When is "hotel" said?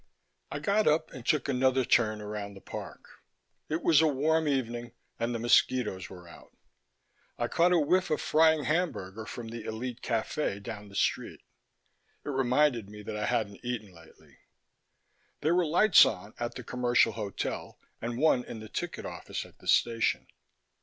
17.11-17.77